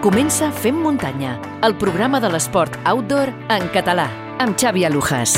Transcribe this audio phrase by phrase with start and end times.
[0.00, 4.06] Comença Fem Muntanya, el programa de l'esport outdoor en català,
[4.40, 5.34] amb Xavi Alujas.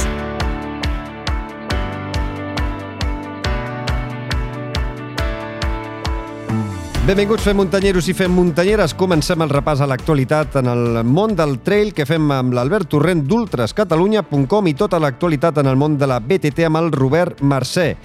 [7.03, 8.95] Benvinguts fem muntanyeros i fem muntanyeres.
[8.95, 13.27] Comencem el repàs a l'actualitat en el món del trail que fem amb l'Albert Torrent
[13.27, 17.97] d'ultrascatalunya.com i tota l'actualitat en el món de la BTT amb el Robert Mercè.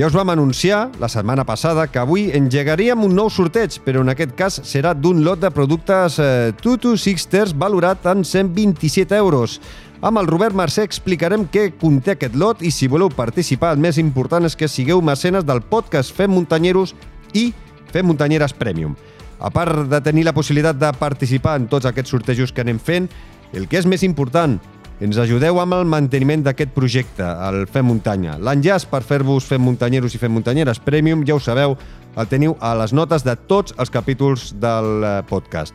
[0.00, 4.08] Ja us vam anunciar la setmana passada que avui engegaríem un nou sorteig, però en
[4.08, 9.58] aquest cas serà d'un lot de productes eh, Tutu Sixters valorat en 127 euros.
[10.00, 14.00] Amb el Robert Mercè explicarem què conté aquest lot i si voleu participar, el més
[14.00, 16.96] important és que sigueu mecenes del podcast Fem Muntanyeros
[17.36, 17.50] i
[17.92, 18.96] Fem Muntanyeres Premium.
[19.36, 23.12] A part de tenir la possibilitat de participar en tots aquests sortejos que anem fent,
[23.52, 24.56] el que és més important,
[25.00, 28.36] ens ajudeu amb el manteniment d'aquest projecte, el Fem Muntanya.
[28.36, 31.76] L'enllaç per fer-vos Fem Muntanyeros i Fem Muntanyeres Premium, ja ho sabeu,
[32.20, 35.72] el teniu a les notes de tots els capítols del eh, podcast.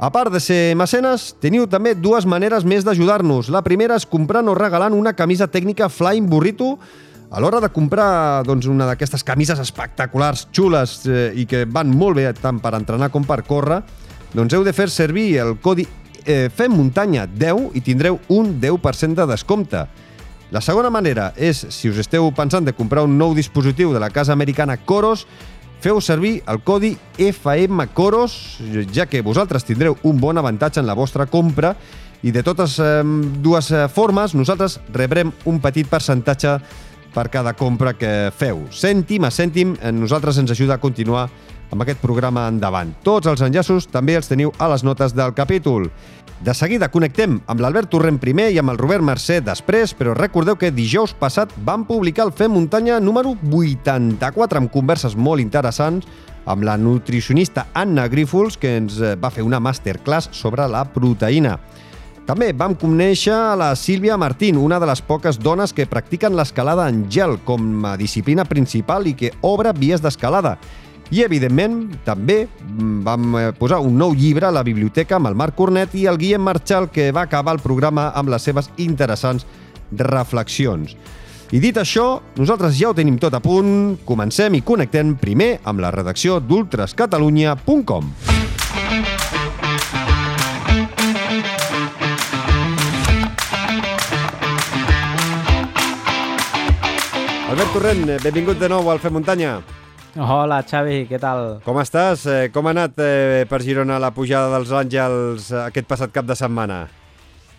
[0.00, 3.48] A part de ser mecenes, teniu també dues maneres més d'ajudar-nos.
[3.52, 6.74] La primera és comprant o regalant una camisa tècnica Flying Burrito
[7.30, 12.20] a l'hora de comprar doncs, una d'aquestes camises espectaculars, xules eh, i que van molt
[12.20, 13.80] bé tant per entrenar com per córrer,
[14.34, 15.86] doncs heu de fer servir el codi
[16.24, 19.84] eh, Fem Muntanya 10 i tindreu un 10% de descompte.
[20.50, 24.10] La segona manera és, si us esteu pensant de comprar un nou dispositiu de la
[24.10, 25.26] casa americana Coros,
[25.80, 28.58] feu servir el codi FM Coros,
[28.92, 31.76] ja que vosaltres tindreu un bon avantatge en la vostra compra
[32.22, 33.00] i de totes eh,
[33.40, 36.58] dues eh, formes nosaltres rebrem un petit percentatge
[37.14, 38.66] per cada compra que feu.
[38.70, 41.28] Cèntim a cèntim, a nosaltres ens ajuda a continuar
[41.70, 42.92] amb aquest programa endavant.
[43.06, 45.88] Tots els enllaços també els teniu a les notes del capítol.
[46.40, 50.56] De seguida connectem amb l'Albert Torrent primer i amb el Robert Mercè després, però recordeu
[50.56, 56.08] que dijous passat vam publicar el Fem Muntanya número 84 amb converses molt interessants
[56.48, 61.58] amb la nutricionista Anna Grífols, que ens va fer una masterclass sobre la proteïna.
[62.30, 66.84] També vam conèixer a la Sílvia Martín, una de les poques dones que practiquen l'escalada
[66.88, 70.56] en gel com a disciplina principal i que obre vies d'escalada.
[71.10, 75.34] I, evidentment, també mm, vam eh, posar un nou llibre a la biblioteca amb el
[75.34, 79.46] Marc Cornet i el Guillem Marchal, que va acabar el programa amb les seves interessants
[79.90, 80.94] reflexions.
[81.50, 83.98] I dit això, nosaltres ja ho tenim tot a punt.
[84.06, 88.14] Comencem i connectem primer amb la redacció d'ultrascatalunya.com.
[97.50, 99.58] Albert Torrent, eh, benvingut de nou al Fem Muntanya.
[100.18, 101.60] Hola, Xavi, què tal?
[101.62, 102.24] Com estàs?
[102.26, 106.26] Eh, Com ha anat eh, per Girona la pujada dels Àngels eh, aquest passat cap
[106.26, 106.88] de setmana?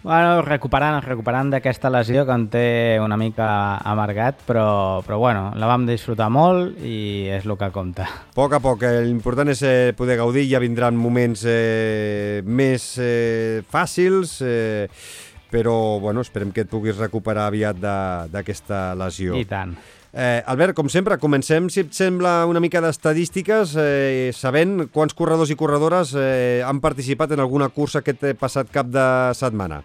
[0.01, 2.63] Bueno, recuperant, recuperant d'aquesta lesió que em té
[2.99, 8.09] una mica amargat, però, però bueno, la vam disfrutar molt i és el que compta.
[8.09, 9.61] A poc a poc, l'important és
[9.95, 14.89] poder gaudir, ja vindran moments eh, més eh, fàcils, eh,
[15.53, 17.79] però bueno, esperem que et puguis recuperar aviat
[18.33, 19.37] d'aquesta lesió.
[19.37, 19.77] I tant.
[20.13, 25.53] Eh, Albert, com sempre, comencem, si et sembla, una mica d'estadístiques, eh, sabent quants corredors
[25.53, 29.05] i corredores eh, han participat en alguna cursa aquest eh, passat cap de
[29.39, 29.79] setmana.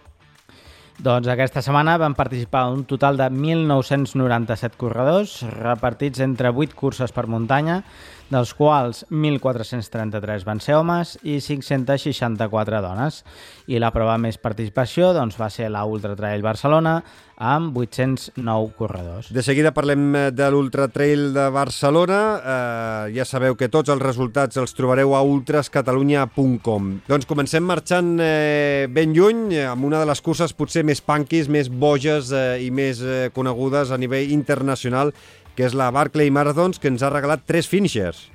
[0.97, 7.27] Doncs aquesta setmana van participar un total de 1.997 corredors, repartits entre 8 curses per
[7.29, 7.83] muntanya,
[8.31, 13.23] dels quals 1.433 van ser homes i 564 dones.
[13.67, 16.99] I la prova amb més participació doncs, va ser la Ultra Trail Barcelona,
[17.37, 19.29] amb 809 corredors.
[19.33, 22.19] De seguida parlem eh, de l'Ultra Trail de Barcelona.
[22.37, 26.91] Eh, ja sabeu que tots els resultats els trobareu a ultrascatalunya.com.
[27.07, 31.51] Doncs comencem marxant eh, ben lluny, eh, amb una de les curses potser més punkies,
[31.51, 35.13] més boges eh, i més eh, conegudes a nivell internacional,
[35.57, 38.27] que és la Barclay Marathons, que ens ha regalat tres finishers.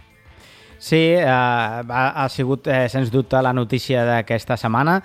[0.83, 4.99] Sí, eh, ha, ha sigut, eh, sens dubte, la notícia d'aquesta setmana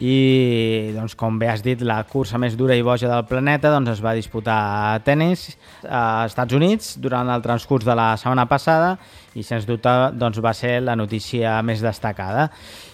[0.00, 3.92] i, doncs, com bé has dit, la cursa més dura i boja del planeta doncs,
[3.94, 4.58] es va disputar
[4.90, 5.50] a tennis
[5.86, 8.96] a Estats Units durant el transcurs de la setmana passada
[9.34, 12.50] i, sens dubte, doncs, va ser la notícia més destacada.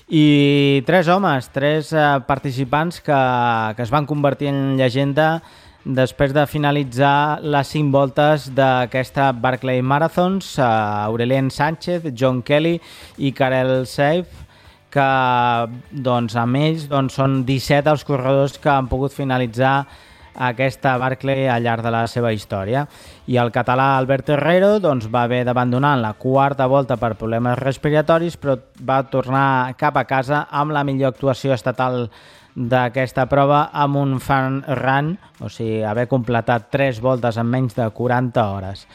[0.06, 3.20] I tres homes, tres eh, participants que,
[3.76, 5.40] que es van convertir en llegenda
[5.86, 10.66] després de finalitzar les cinc voltes d'aquesta Barclay Marathons, uh,
[11.06, 12.80] Aurelien Sánchez, John Kelly
[13.18, 14.26] i Karel Seif,
[14.90, 15.06] que
[15.92, 19.84] doncs, amb ells doncs, són 17 els corredors que han pogut finalitzar
[20.36, 22.86] aquesta Barclay al llarg de la seva història.
[23.30, 28.36] I el català Albert Herrero doncs, va haver d'abandonar la quarta volta per problemes respiratoris,
[28.36, 32.08] però va tornar cap a casa amb la millor actuació estatal
[32.56, 35.12] d'aquesta prova amb un fan run,
[35.44, 38.86] o sigui, haver completat 3 voltes en menys de 40 hores.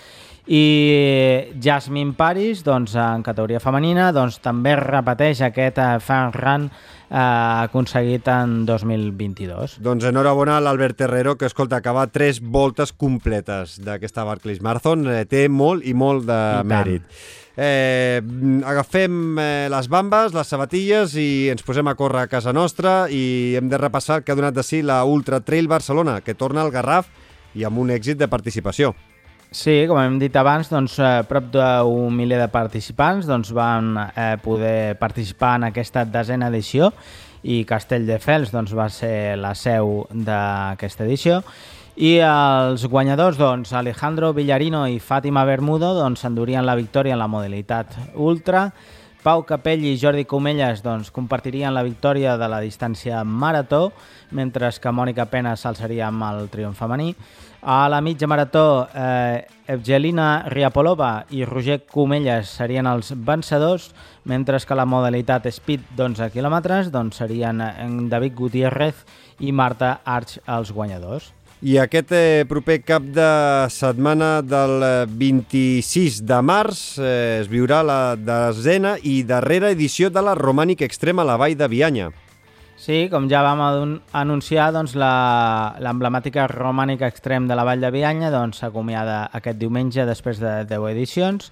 [0.47, 6.69] I Jasmine Paris, doncs, en categoria femenina, doncs, també repeteix aquest eh, fan run
[7.11, 7.17] eh,
[7.67, 9.77] aconseguit en 2022.
[9.85, 15.05] Doncs enhorabona a l'Albert Terrero, que, escolta, acaba tres voltes completes d'aquesta Barclays Marathon.
[15.11, 16.73] Eh, té molt i molt de I tant.
[16.73, 17.21] mèrit.
[17.61, 18.21] Eh,
[18.65, 23.53] agafem eh, les bambes, les sabatilles i ens posem a córrer a casa nostra i
[23.59, 26.71] hem de repassar que ha donat de si la Ultra Trail Barcelona, que torna al
[26.71, 27.11] Garraf
[27.53, 28.95] i amb un èxit de participació.
[29.51, 34.38] Sí, com hem dit abans, doncs, eh, prop d'un miler de participants doncs, van eh,
[34.39, 36.88] poder participar en aquesta desena edició
[37.44, 41.42] i Castelldefels doncs, va ser la seu d'aquesta edició.
[42.00, 47.27] I els guanyadors, doncs, Alejandro Villarino i Fàtima Bermudo, doncs, s'endurien la victòria en la
[47.27, 48.69] modalitat ultra.
[49.21, 53.92] Pau Capell i Jordi Comelles doncs, compartirien la victòria de la distància marató,
[54.31, 57.12] mentre que Mònica Pena s'alçaria amb el triomf femení.
[57.61, 63.91] A la mitja marató, eh, Evgelina Riapolova i Roger Comelles serien els vencedors,
[64.25, 69.05] mentre que la modalitat speed d'11 quilòmetres doncs, serien en David Gutiérrez
[69.39, 71.29] i Marta Arch els guanyadors.
[71.61, 73.29] I aquest eh, proper cap de
[73.69, 80.25] setmana del eh, 26 de març eh, es viurà la desena i darrera edició de
[80.25, 82.09] la Romànic Extrema a la Vall de Bianya.
[82.81, 83.60] Sí, com ja vam
[84.18, 90.06] anunciar, doncs, la- l'emblemàtica romànica extrem de la Vall de Bianya doncs, s'acomiada aquest diumenge
[90.10, 91.51] després de 10 edicions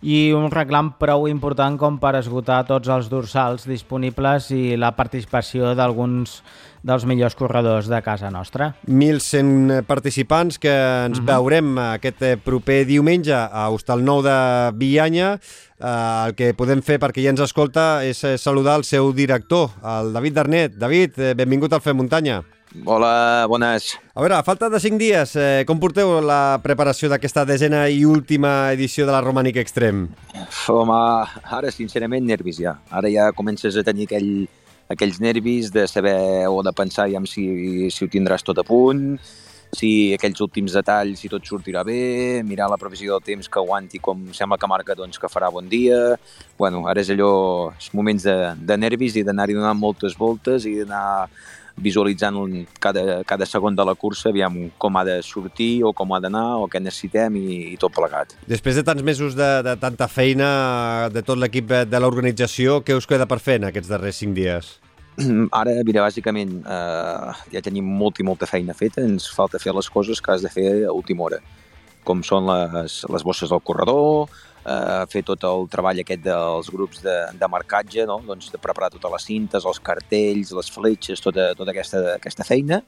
[0.00, 5.74] i un reclam prou important com per esgotar tots els dorsals disponibles i la participació
[5.76, 6.38] d'alguns
[6.82, 8.74] dels millors corredors de casa nostra.
[8.88, 11.26] 1.100 participants que ens uh -huh.
[11.26, 15.38] veurem aquest proper diumenge a Hostal Nou de Bianya.
[15.80, 19.70] Eh, el que podem fer perquè ja ens escolta és eh, saludar el seu director,
[19.80, 20.76] el David Darnet.
[20.76, 22.42] David, eh, benvingut al Fem Muntanya.
[22.84, 23.96] Hola, bones.
[24.14, 28.04] A veure, a falta de 5 dies, eh, com porteu la preparació d'aquesta desena i
[28.06, 30.04] última edició de la Romànic Extrem?
[30.70, 31.00] Home,
[31.58, 32.76] ara sincerament nervis ja.
[32.94, 34.46] Ara ja comences a tenir aquell,
[34.92, 39.16] aquells nervis de saber o de pensar ja si, si ho tindràs tot a punt,
[39.76, 44.00] si aquells últims detalls, si tot sortirà bé, mirar la previsió del temps que aguanti
[44.02, 46.16] com sembla que marca doncs, que farà bon dia.
[46.58, 50.80] Bueno, ara és allò, és moments de, de nervis i d'anar-hi donant moltes voltes i
[50.82, 51.28] d'anar
[51.80, 52.36] visualitzant
[52.78, 56.60] cada, cada segon de la cursa, aviam com ha de sortir o com ha d'anar
[56.60, 58.36] o què necessitem i, i tot plegat.
[58.50, 63.08] Després de tants mesos de, de tanta feina de tot l'equip de l'organització, què us
[63.08, 64.74] queda per fer en aquests darrers 5 dies?
[65.60, 69.88] Ara, mira, bàsicament eh, ja tenim molta i molta feina feta, ens falta fer les
[69.90, 71.40] coses que has de fer a última hora,
[72.06, 74.30] com són les, les bosses del corredor,
[74.64, 78.20] eh, fer tot el treball aquest dels grups de, de marcatge, no?
[78.26, 82.80] doncs de preparar totes les cintes, els cartells, les fletxes, tota, tota aquesta, aquesta feina,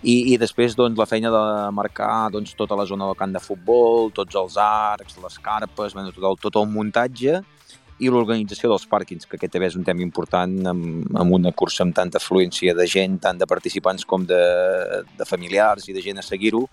[0.00, 1.46] i, i després doncs, la feina de
[1.76, 6.12] marcar doncs, tota la zona del camp de futbol, tots els arcs, les carpes, bueno,
[6.16, 7.42] tot, el, tot el muntatge
[8.00, 11.84] i l'organització dels pàrquings, que aquest també és un tema important amb, amb una cursa
[11.84, 14.40] amb tanta afluència de gent, tant de participants com de,
[15.18, 16.66] de familiars i de gent a seguir-ho,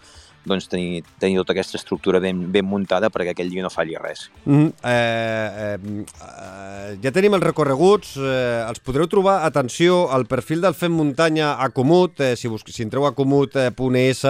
[0.48, 4.30] doncs tenir, tenir tota aquesta estructura ben, ben muntada perquè aquell dia no falli res.
[4.46, 4.72] Mm -hmm.
[4.84, 10.74] eh, eh, eh, ja tenim els recorreguts, eh, els podreu trobar, atenció, al perfil del
[10.74, 14.24] Fem Muntanya a Comut, eh, si, bus si entreu a comut.es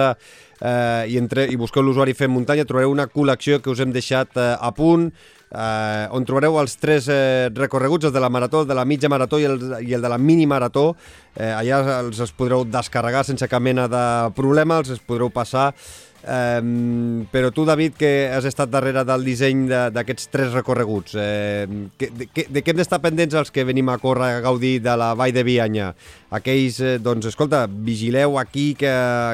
[0.60, 4.36] eh, i, entre i busqueu l'usuari Fem Muntanya, trobareu una col·lecció que us hem deixat
[4.36, 5.12] eh, a punt,
[5.50, 9.08] eh, on trobareu els tres eh, recorreguts, el de la marató, el de la mitja
[9.08, 10.94] marató i el, i el de la mini marató.
[11.36, 14.04] Eh, allà els, els podreu descarregar sense cap mena de
[14.36, 15.72] problema, els, els podreu passar.
[16.28, 21.62] Um, però tu, David, que has estat darrere del disseny de- d'aquests tres recorreguts, eh,
[21.96, 24.74] que, de, que, de què hem d'estar pendents els que venim a córrer a gaudir
[24.84, 25.92] de la Vall de Bianya?
[26.34, 28.90] Aquells, eh, doncs, escolta, vigileu aquí, que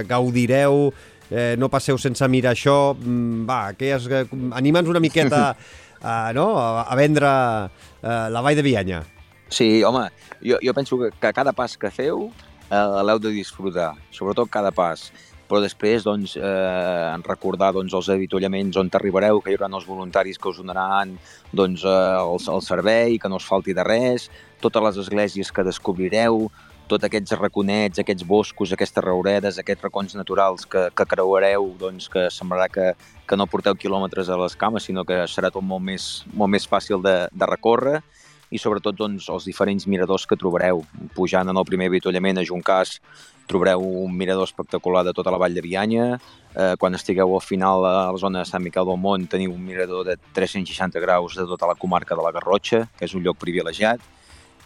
[0.07, 0.93] gaudireu,
[1.31, 4.07] eh, no passeu sense mirar això, mm, va, que es,
[4.53, 5.57] anima'ns una miqueta
[6.05, 6.53] a, no?
[6.61, 7.33] a, a vendre
[8.05, 9.03] eh, la Vall de Bianya.
[9.49, 10.11] Sí, home,
[10.45, 12.29] jo, jo penso que, que cada pas que feu
[12.71, 15.09] eh, l'heu de disfrutar, sobretot cada pas.
[15.45, 20.41] Però després, doncs, eh, recordar doncs, els avituallaments on t'arribareu, que hi haurà els voluntaris
[20.41, 21.13] que us donaran
[21.53, 24.31] doncs, eh, el, el servei, que no us falti de res,
[24.65, 26.49] totes les esglésies que descobrireu,
[26.88, 32.26] tots aquests raconets, aquests boscos, aquestes rauredes, aquests racons naturals que, que creuareu, doncs, que
[32.33, 32.91] semblarà que,
[33.29, 36.69] que no porteu quilòmetres a les cames, sinó que serà tot molt més, molt més
[36.69, 38.00] fàcil de, de recórrer
[38.55, 40.85] i sobretot doncs, els diferents miradors que trobareu.
[41.17, 42.99] Pujant en el primer avituallament a Juncàs
[43.50, 46.07] trobareu un mirador espectacular de tota la vall de Bianya.
[46.55, 49.64] Eh, quan estigueu al final a la zona de Sant Miquel del Mont teniu un
[49.64, 53.41] mirador de 360 graus de tota la comarca de la Garrotxa, que és un lloc
[53.43, 54.00] privilegiat.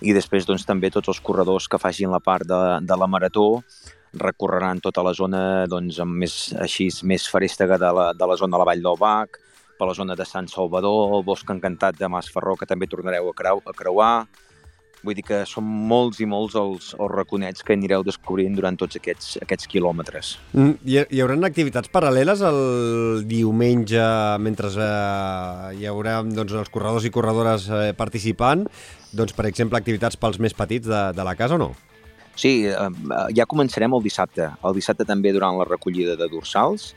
[0.01, 3.63] I després doncs, també tots els corredors que facin la part de, de la marató
[4.19, 8.57] recorreran tota la zona doncs, amb més, així, més farèstega de la, de la zona
[8.57, 9.41] de la Vall del Bac,
[9.79, 13.31] per la zona de Sant Salvador, el Bosc Encantat de Mas Ferró, que també tornareu
[13.31, 14.13] a, creu, a creuar.
[15.09, 18.99] Vull dir que són molts i molts els, els raconets que anireu descobrint durant tots
[19.01, 20.35] aquests, aquests quilòmetres.
[20.53, 22.61] Mm, hi, hi haurà activitats paral·leles el
[23.31, 24.05] diumenge
[24.45, 28.67] mentre eh, hi haurà doncs, els corredors i corredores eh, participant?
[29.17, 31.73] Doncs, per exemple, activitats pels més petits de, de la casa o no?
[32.37, 32.93] Sí, eh,
[33.33, 34.53] ja començarem el dissabte.
[34.61, 36.93] El dissabte també durant la recollida de dorsals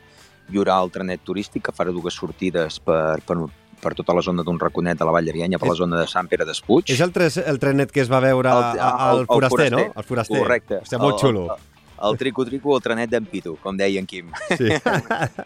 [0.52, 3.38] hi haurà el trenet turístic que farà dues sortides per, per,
[3.82, 6.30] per tota la zona d'un raconet de la Vall d'Arianya, per la zona de Sant
[6.30, 6.92] Pere d'Espuig.
[6.94, 9.84] És el, tres, el trenet que es va veure el, el, el, el foraster, no?
[9.90, 10.40] El foraster.
[10.44, 10.80] Correcte.
[10.84, 11.46] Hòstia, molt el, xulo.
[11.56, 11.72] El,
[12.08, 14.30] el trico-trico, el trenet d'en Pitu, com deia en Quim.
[14.54, 14.70] Sí.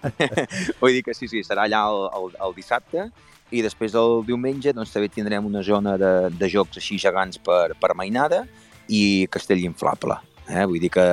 [0.83, 3.09] Vull dir que sí, sí, serà allà el, el, el dissabte
[3.55, 7.77] i després el diumenge doncs, també tindrem una zona de, de jocs així gegants per,
[7.79, 8.45] per mainada
[8.89, 10.19] i castell inflable.
[10.49, 10.65] Eh?
[10.65, 11.05] Vull dir que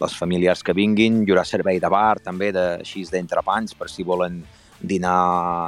[0.00, 4.06] les familiars que vinguin, hi haurà servei de bar també, de, així d'entrepans, per si
[4.06, 4.42] volen
[4.80, 5.16] dinar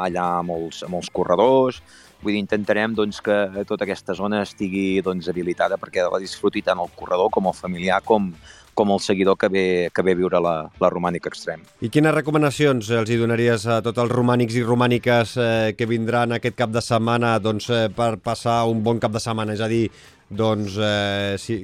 [0.05, 1.81] allà amb els, amb els corredors.
[2.23, 6.81] Vull dir, intentarem doncs, que tota aquesta zona estigui doncs, habilitada perquè la disfruti tant
[6.83, 8.33] el corredor com el familiar com,
[8.79, 11.63] com el seguidor que ve, que ve a viure la, la romànica extrem.
[11.83, 16.35] I quines recomanacions els hi donaries a tots els romànics i romàniques eh, que vindran
[16.37, 19.55] aquest cap de setmana doncs, eh, per passar un bon cap de setmana?
[19.59, 19.87] És a dir,
[20.31, 21.59] doncs, eh, si,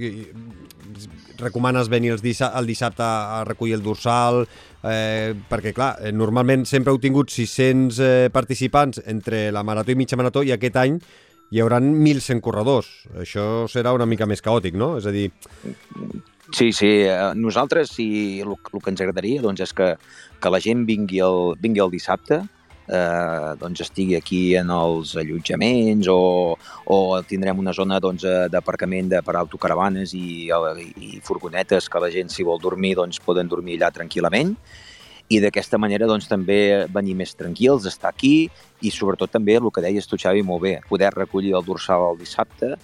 [1.38, 4.45] recomanes venir els dissa el dissabte a recollir el dorsal,
[4.83, 9.99] eh, perquè, clar, eh, normalment sempre heu tingut 600 eh, participants entre la marató i
[9.99, 10.99] mitja marató i aquest any
[11.55, 12.88] hi haurà 1.100 corredors.
[13.21, 14.97] Això serà una mica més caòtic, no?
[14.99, 15.29] És a dir...
[16.55, 16.91] Sí, sí.
[17.09, 19.95] Eh, nosaltres, sí, el, el que ens agradaria doncs, és que,
[20.41, 22.43] que la gent vingui el, vingui el dissabte,
[22.88, 26.99] eh, doncs estigui aquí en els allotjaments o, o
[27.29, 32.33] tindrem una zona doncs, eh, d'aparcament doncs, per autocaravanes i, i furgonetes que la gent,
[32.33, 34.57] si vol dormir, doncs poden dormir allà tranquil·lament.
[35.33, 38.50] I d'aquesta manera doncs, també venir més tranquils, estar aquí
[38.85, 42.21] i sobretot també el que deies tu, Xavi, molt bé, poder recollir el dorsal el
[42.21, 42.75] dissabte,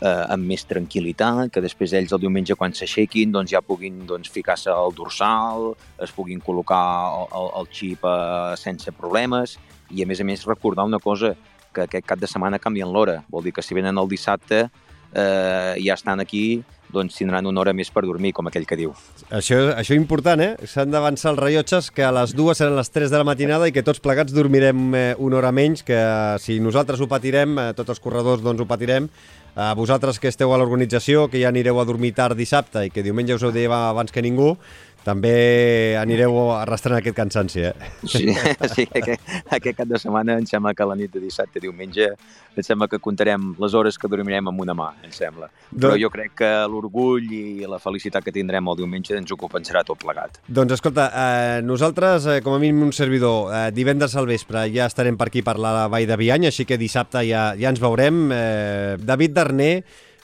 [0.00, 4.30] eh, amb més tranquil·litat, que després ells el diumenge quan s'aixequin doncs ja puguin doncs,
[4.32, 5.72] ficar-se al dorsal,
[6.02, 6.84] es puguin col·locar
[7.20, 9.58] el, el, el xip eh, sense problemes
[9.94, 11.34] i a més a més recordar una cosa,
[11.74, 14.68] que aquest cap de setmana canvien l'hora, vol dir que si venen el dissabte
[15.14, 16.62] eh, ja estan aquí
[16.94, 18.92] doncs tindran una hora més per dormir, com aquell que diu.
[19.34, 20.68] Això, això important, eh?
[20.70, 23.74] S'han d'avançar els rellotges, que a les dues seran les 3 de la matinada i
[23.74, 25.98] que tots plegats dormirem eh, una hora menys, que
[26.38, 29.10] si nosaltres ho patirem, eh, tots els corredors doncs ho patirem,
[29.54, 33.04] a vosaltres que esteu a l'organització, que ja anireu a dormir tard dissabte i que
[33.06, 34.56] diumenge us ho deia abans que ningú,
[35.04, 37.74] també anireu arrastrant aquest cansanci, eh?
[38.08, 38.30] Sí,
[38.74, 42.08] sí aquest, aquest cap de setmana em sembla que la nit de dissabte, diumenge,
[42.54, 45.50] em sembla que comptarem les hores que dormirem amb una mà, em sembla.
[45.70, 46.00] Però doncs...
[46.02, 50.00] jo crec que l'orgull i la felicitat que tindrem el diumenge ens ho compensarà tot
[50.00, 50.40] plegat.
[50.46, 54.88] Doncs escolta, eh, nosaltres, eh, com a mínim un servidor, eh, divendres al vespre ja
[54.90, 58.24] estarem per aquí per la Vall de Bianya, així que dissabte ja, ja ens veurem.
[58.32, 59.74] Eh, David Darner,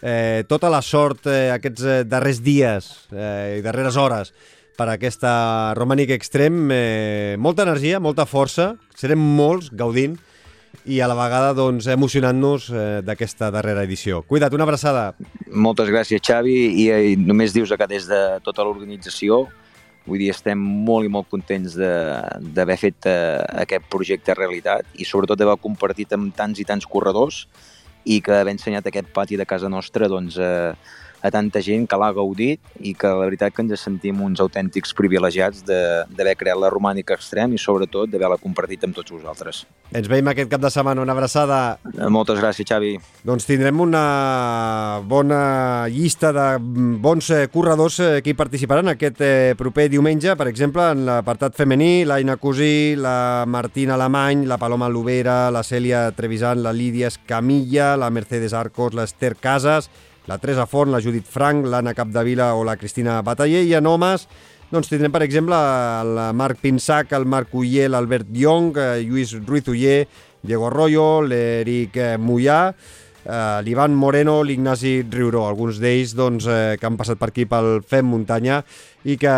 [0.01, 4.33] eh, tota la sort eh, aquests eh, darrers dies eh, i darreres hores
[4.81, 6.71] per aquesta Romànic Extrem.
[6.73, 10.17] Eh, molta energia, molta força, serem molts gaudint
[10.89, 14.23] i a la vegada doncs, emocionant-nos eh, d'aquesta darrera edició.
[14.25, 15.11] Cuida't, una abraçada.
[15.53, 19.47] Moltes gràcies, Xavi, i, i només dius que des de tota l'organització
[20.09, 25.39] Vull dir, estem molt i molt contents d'haver fet eh, aquest projecte realitat i sobretot
[25.39, 27.43] d'haver compartit amb tants i tants corredors
[28.09, 30.73] i que haver ensenyat aquest pati de casa nostra doncs, eh,
[31.23, 34.95] a tanta gent que l'ha gaudit i que la veritat que ens sentim uns autèntics
[34.97, 39.65] privilegiats d'haver creat la Romànica Extrem i sobretot d'haver-la compartit amb tots vosaltres.
[39.91, 41.79] Ens veiem aquest cap de setmana, una abraçada.
[42.09, 42.95] Moltes gràcies, Xavi.
[43.27, 49.55] Doncs tindrem una bona llista de bons eh, corredors eh, que hi participaran aquest eh,
[49.59, 55.51] proper diumenge, per exemple, en l'apartat femení, l'Aina Cosí, la Martina Alemany, la Paloma Lubera,
[55.51, 59.91] la Cèlia Trevisan, la Lídia Escamilla, la Mercedes Arcos, l'Ester Casas,
[60.29, 64.27] la Teresa Font, la Judit Frank, l'Anna Capdevila o la Cristina Bataller, i en homes
[64.71, 69.67] doncs tindrem, per exemple, el Marc Pinsac, el Marc Uller, l'Albert Young, eh, Lluís Ruiz
[69.67, 70.05] Uller,
[70.47, 77.01] Diego Arroyo, l'Eric eh, Mollà, eh, l'Ivan Moreno, l'Ignasi Riuró, alguns d'ells doncs, que han
[77.01, 78.61] passat per aquí pel Fem Muntanya
[79.03, 79.35] i que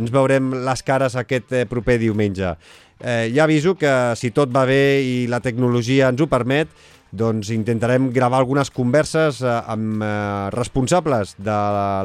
[0.00, 2.56] ens veurem les cares aquest proper diumenge.
[2.98, 6.74] Eh, ja aviso que si tot va bé i la tecnologia ens ho permet,
[7.16, 10.10] doncs intentarem gravar algunes converses eh, amb eh,
[10.54, 11.56] responsables de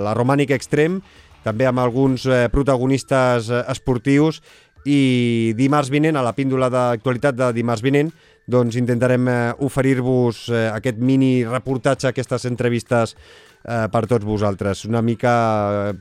[0.06, 1.02] la, Romànica Extrem,
[1.44, 4.42] també amb alguns eh, protagonistes esportius
[4.88, 8.10] i dimarts vinent, a la píndola d'actualitat de dimarts vinent,
[8.52, 9.28] doncs intentarem
[9.62, 13.14] oferir-vos aquest mini reportatge, aquestes entrevistes
[13.62, 14.82] per tots vosaltres.
[14.90, 15.94] Una mica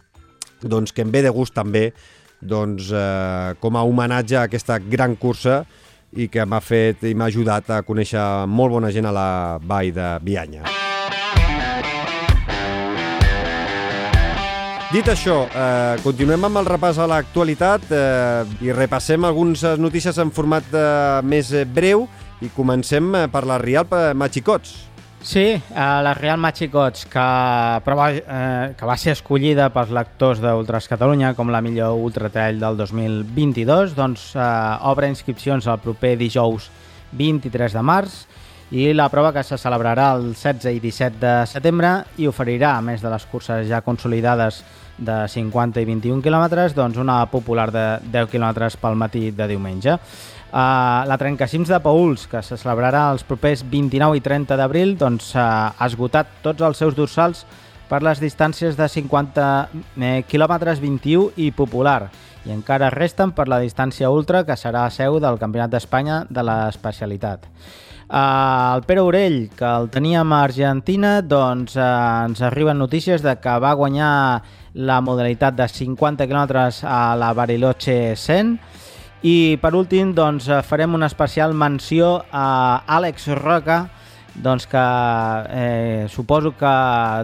[0.64, 1.90] doncs, que em ve de gust també
[2.40, 2.88] doncs,
[3.60, 5.60] com a homenatge a aquesta gran cursa
[6.18, 9.30] i que m'ha fet i m'ha ajudat a conèixer molt bona gent a la
[9.62, 10.64] vall de Bianya.
[14.90, 20.32] Dit això, eh, continuem amb el repàs a l'actualitat eh, i repassem algunes notícies en
[20.34, 22.08] format eh, més breu
[22.42, 23.86] i comencem eh, per la Rial
[24.18, 24.89] Machicots.
[25.22, 27.24] Sí, eh, la Real Machicots, que,
[27.84, 32.78] però eh, que va ser escollida pels lectors d'Ultras Catalunya com la millor ultratrail del
[32.80, 34.44] 2022, doncs eh,
[34.88, 36.70] obre inscripcions el proper dijous
[37.12, 38.22] 23 de març
[38.70, 42.84] i la prova que se celebrarà el 16 i 17 de setembre i oferirà, a
[42.84, 44.62] més de les curses ja consolidades
[45.00, 49.96] de 50 i 21 quilòmetres, doncs una popular de 10 quilòmetres pel matí de diumenge.
[50.50, 55.32] Uh, la Trencacims de Pauls, que se celebrarà els propers 29 i 30 d'abril, doncs,
[55.34, 57.44] uh, ha esgotat tots els seus dorsals
[57.90, 59.44] per les distàncies de 50
[59.98, 62.04] eh, quilòmetres 21 i popular
[62.46, 67.50] i encara resten per la distància ultra que serà seu del Campionat d'Espanya de l'especialitat.
[68.10, 73.36] Uh, el Pere Orell, que el teníem a Argentina, doncs uh, ens arriben notícies de
[73.38, 74.42] que va guanyar
[74.74, 78.56] la modalitat de 50 quilòmetres a la Bariloche 100
[79.22, 83.84] i per últim doncs, farem una especial menció a Àlex Roca,
[84.34, 84.84] doncs que
[85.50, 86.74] eh, suposo que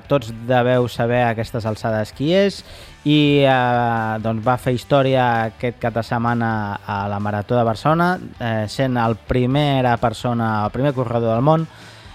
[0.08, 2.62] tots deveu saber a aquestes alçades qui és
[3.06, 8.16] i eh, doncs va fer història aquest cap de setmana a la Marató de Barcelona
[8.40, 11.68] eh, sent el primera persona, el primer corredor del món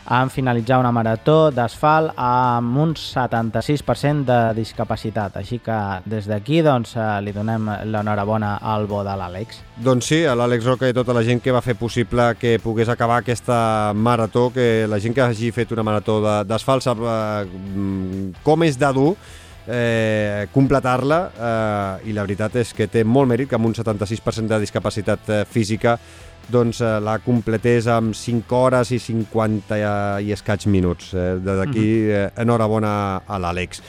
[0.09, 5.37] en finalitzar una marató d'asfalt amb un 76% de discapacitat.
[5.37, 9.61] Així que des d'aquí doncs, eh, li donem l'enhorabona al bo de l'Àlex.
[9.77, 12.89] Doncs sí, a l'Àlex Roca i tota la gent que va fer possible que pogués
[12.89, 18.63] acabar aquesta marató, que la gent que hagi fet una marató d'asfalt sap eh, com
[18.63, 19.15] és de dur
[19.67, 24.49] eh, completar-la eh, i la veritat és que té molt mèrit que amb un 76%
[24.49, 25.97] de discapacitat eh, física
[26.49, 29.77] doncs eh, la completés amb 5 hores i 50
[30.23, 31.13] i escaig minuts.
[31.13, 32.15] Eh, D'aquí, mhm.
[32.15, 32.93] eh, enhorabona
[33.27, 33.83] a l'Àlex.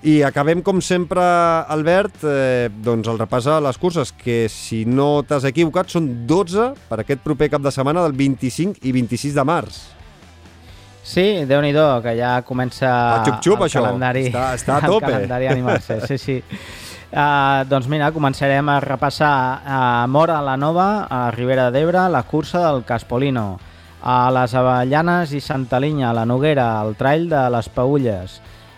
[0.00, 1.20] I acabem, com sempre,
[1.68, 6.70] Albert, eh, doncs el repàs a les curses, que si no t'has equivocat són 12
[6.88, 9.80] per aquest proper cap de setmana del 25 i 26 de març.
[11.04, 13.82] Sí, déu nhi que ja comença el, xup -xup, el això.
[13.82, 15.06] calendari, està, està a tope.
[15.06, 16.00] el calendari animar-se.
[16.06, 16.42] Sí, sí.
[17.10, 22.60] Uh, doncs mira, començarem a repassar a Mora la Nova, a Ribera d'Ebre, la cursa
[22.68, 23.58] del Caspolino,
[23.98, 28.36] a les Avellanes i Santa Linya, la Noguera, el trail de les Paulles,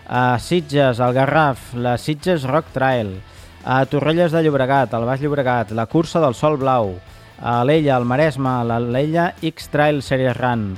[0.09, 3.19] a Sitges, el Garraf, la Sitges Rock Trail,
[3.65, 6.95] a Torrelles de Llobregat, al Baix Llobregat, la cursa del Sol Blau,
[7.37, 10.71] a l'Ella, al Maresme, l'Ella X Trail Series Run,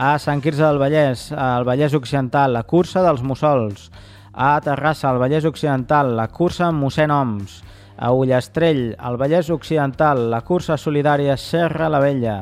[0.00, 3.90] a Sant Quirze del Vallès, al Vallès Occidental, la cursa dels Mussols,
[4.32, 7.60] a Terrassa, al Vallès Occidental, la cursa Mossèn Oms.
[8.02, 12.36] A Ullastrell, al Vallès Occidental, la cursa solidària Serra la Vella.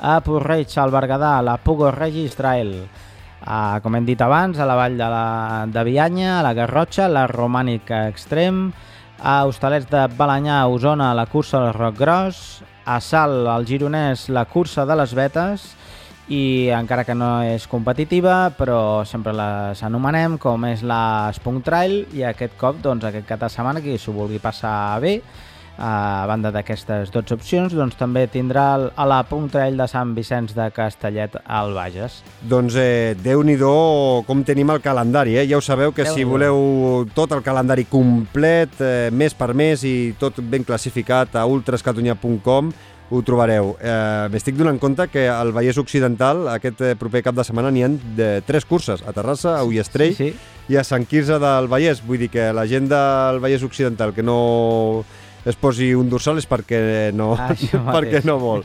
[0.00, 2.72] A Porreig, al Berguedà, la Pugo Regis Trail.
[3.44, 7.10] A, com hem dit abans, a la vall de, la, de Bianya, a la Garrotxa,
[7.10, 8.70] la Romànica Extrem.
[9.20, 12.62] A Hostalets de Balanyà, a Osona, la cursa del Roc Gros.
[12.86, 15.72] A Sal, al Gironès, la cursa de les Vetes
[16.28, 22.04] i encara que no és competitiva, però sempre les anomenem com és la Spunk Trail
[22.16, 25.18] i aquest cop, doncs, aquest cap de setmana, qui s'ho vulgui passar bé,
[25.76, 30.68] a banda d'aquestes 12 opcions, doncs també tindrà a la Trail de Sant Vicenç de
[30.70, 32.22] Castellet al Bages.
[32.42, 35.46] Doncs eh, Déu-n'hi-do com tenim el calendari, eh?
[35.50, 40.14] Ja ho sabeu que si voleu tot el calendari complet, eh, mes per mes i
[40.18, 42.72] tot ben classificat a ultrascatunya.com
[43.10, 43.74] ho trobareu.
[43.80, 47.84] Eh, M'estic donant compte que al Vallès Occidental aquest eh, proper cap de setmana n'hi
[47.84, 50.72] ha de tres curses, a Terrassa, a Ullastrell sí, sí.
[50.72, 52.02] i a Sant Quirze del Vallès.
[52.04, 55.04] Vull dir que la gent del Vallès Occidental que no
[55.44, 57.34] es posi un dorsal és perquè no,
[57.94, 58.64] perquè no vol.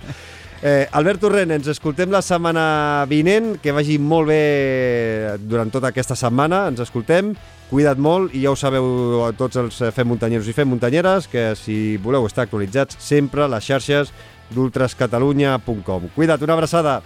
[0.60, 6.18] Eh, Albert Torrent, ens escoltem la setmana vinent, que vagi molt bé durant tota aquesta
[6.20, 7.32] setmana, ens escoltem,
[7.70, 11.30] cuida't molt i ja ho sabeu a tots els eh, fem muntanyeros i fem muntanyeres
[11.30, 14.14] que si voleu estar actualitzats sempre a les xarxes
[14.50, 16.10] d'ultrascatalunya.com.
[16.16, 17.00] Cuida't, una abraçada.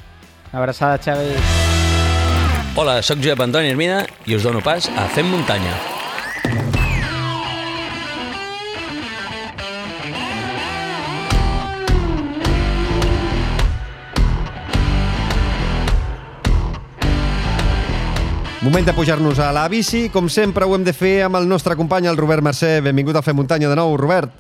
[0.52, 1.34] Una abraçada, Xavi.
[2.76, 5.93] Hola, sóc Josep Antoni Hermina i us dono pas a Fem Muntanya.
[18.64, 20.06] Moment de pujar-nos a la bici.
[20.08, 22.78] Com sempre ho hem de fer amb el nostre company, el Robert Mercè.
[22.86, 24.32] Benvingut a Fer Muntanya de nou, Robert.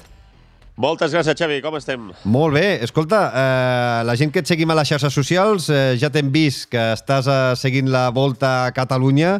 [0.79, 1.57] Moltes gràcies, Xavi.
[1.59, 2.05] Com estem?
[2.23, 2.79] Molt bé.
[2.87, 6.69] Escolta, eh, la gent que et seguim a les xarxes socials eh, ja t'hem vist
[6.71, 9.35] que estàs eh, seguint la Volta a Catalunya.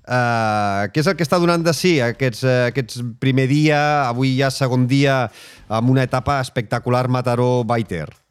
[0.00, 4.32] Eh, què és el que està donant de si aquests, eh, aquests primer dia, avui
[4.40, 5.26] ja segon dia,
[5.68, 8.21] amb una etapa espectacular Mataró-Baiter?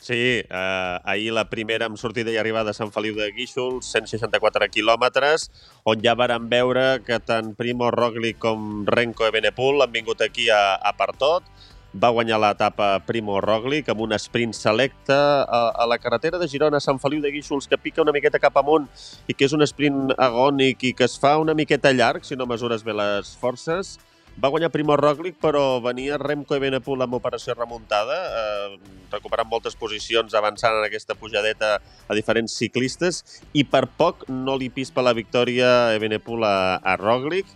[0.00, 0.14] Sí,
[0.48, 5.50] eh, ahir la primera amb sortida i arribada a Sant Feliu de Guíxols, 164 quilòmetres,
[5.84, 10.78] on ja varen veure que tant Primo Roglic com Renko Ebenepul han vingut aquí a,
[10.80, 11.44] a per tot.
[11.92, 16.80] Va guanyar l'etapa Primo Roglic amb un sprint selecte a, a la carretera de Girona
[16.80, 18.88] a Sant Feliu de Guíxols que pica una miqueta cap amunt
[19.28, 22.48] i que és un sprint agònic i que es fa una miqueta llarg si no
[22.48, 23.98] mesures bé les forces
[24.38, 28.78] va guanyar Primo Roglic, però venia Remco Evenepoel amb operació remuntada, eh,
[29.10, 34.70] recuperant moltes posicions, avançant en aquesta pujadeta a diferents ciclistes, i per poc no li
[34.70, 37.46] pispa la victòria Evenepoel a, a Roglic,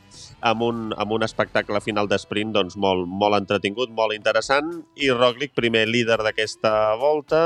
[0.44, 5.54] amb un, amb un espectacle final d'esprint doncs, molt, molt entretingut, molt interessant, i Roglic,
[5.54, 7.44] primer líder d'aquesta volta,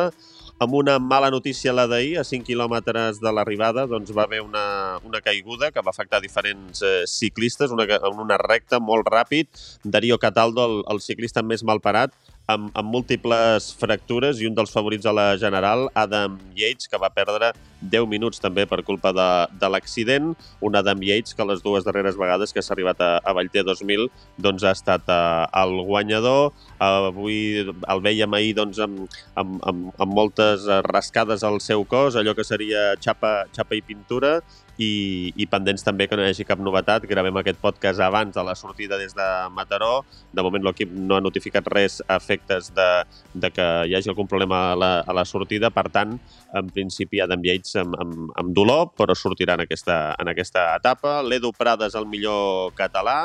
[0.58, 4.98] amb una mala notícia la d'ahir, a 5 quilòmetres de l'arribada, doncs va haver una,
[5.06, 9.48] una caiguda que va afectar diferents eh, ciclistes, una, una recta molt ràpid.
[9.84, 12.14] Darío Cataldo, el, el ciclista més malparat,
[12.48, 17.10] amb, amb múltiples fractures i un dels favorits a la general, Adam Yates, que va
[17.12, 19.28] perdre 10 minuts també per culpa de,
[19.60, 20.32] de l'accident.
[20.64, 24.08] Un Adam Yates que les dues darreres vegades que s'ha arribat a, a Vallter 2000
[24.40, 26.54] doncs ha estat uh, el guanyador.
[26.82, 29.04] Avui el veiem ahir doncs, amb,
[29.36, 34.38] amb, amb, amb moltes rascades al seu cos, allò que seria xapa, xapa i pintura,
[34.78, 34.90] i,
[35.36, 37.04] i pendents també que no hi hagi cap novetat.
[37.10, 40.04] Gravem aquest podcast abans de la sortida des de Mataró.
[40.32, 42.88] De moment l'equip no ha notificat res a efectes de,
[43.34, 45.72] de que hi hagi algun problema a la, a la sortida.
[45.74, 46.16] Per tant,
[46.54, 51.18] en principi Adam Yates amb, amb, amb dolor, però sortirà en aquesta, en aquesta etapa.
[51.26, 53.20] L'Edu Prades, el millor català,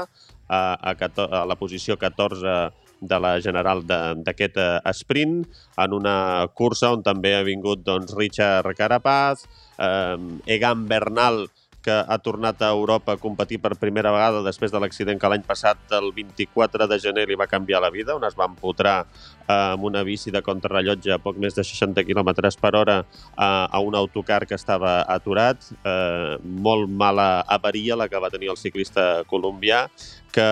[0.50, 5.42] a, a, a la posició 14 de la general d'aquest eh, sprint,
[5.84, 6.16] en una
[6.56, 9.46] cursa on també ha vingut doncs, Richard Carapaz,
[9.78, 10.18] eh,
[10.58, 11.46] Egan Bernal,
[11.84, 15.44] que ha tornat a Europa a competir per primera vegada després de l'accident que l'any
[15.46, 19.76] passat, el 24 de gener, li va canviar la vida, on es va empotrar eh,
[19.76, 23.84] amb una bici de contrarrellotge a poc més de 60 km per hora eh, a
[23.84, 25.60] un autocar que estava aturat.
[25.84, 29.86] Eh, molt mala avaria la que va tenir el ciclista colombià,
[30.32, 30.50] que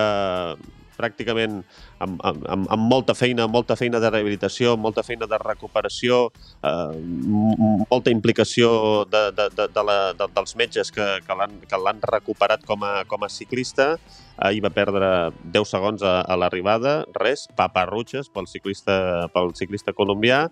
[0.98, 1.60] pràcticament
[2.02, 6.24] amb, amb, amb molta feina, molta feina de rehabilitació, molta feina de recuperació,
[6.62, 6.92] eh,
[7.90, 12.84] molta implicació de, de, de, de la, de, dels metges que, que l'han recuperat com
[12.86, 13.94] a, com a ciclista.
[14.42, 15.08] Ahir va perdre
[15.54, 20.44] 10 segons a, a l'arribada, res, paparrutxes pel ciclista, pel ciclista colombià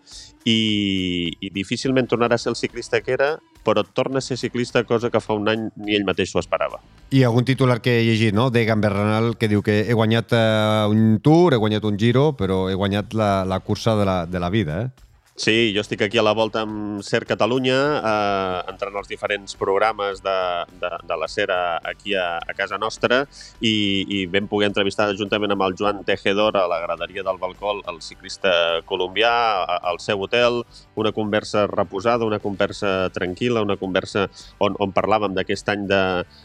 [0.44, 3.32] i, i difícilment tornarà a ser el ciclista que era,
[3.64, 6.80] però torna a ser ciclista, cosa que fa un any ni ell mateix s'ho esperava.
[7.10, 10.88] I algun titular que he llegit, no?, de Bernal, que diu que he guanyat uh,
[10.88, 14.40] un Tour, he guanyat un Giro, però he guanyat la, la cursa de la, de
[14.40, 15.09] la vida, eh?
[15.40, 20.18] Sí, jo estic aquí a la volta amb Ser Catalunya, eh, entrant als diferents programes
[20.20, 20.34] de,
[20.82, 23.22] de, de la Ser aquí a, a casa nostra
[23.64, 27.72] i, i vam poder entrevistar juntament amb el Joan Tejedor a la graderia del balcó,
[27.88, 28.52] el ciclista
[28.84, 29.32] colombià,
[29.80, 30.60] al seu hotel,
[31.00, 34.26] una conversa reposada, una conversa tranquil·la, una conversa
[34.60, 36.02] on, on parlàvem d'aquest any de,